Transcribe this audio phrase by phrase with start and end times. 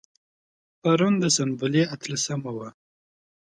[0.81, 2.69] پرون د سنبلې اتلسمه وه.